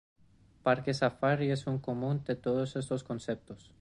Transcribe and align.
Parque 0.63 0.95
Safari 0.95 1.51
es 1.51 1.67
un 1.67 1.77
común 1.77 2.23
de 2.25 2.35
todos 2.35 2.75
estos 2.75 3.03
conceptos. 3.03 3.69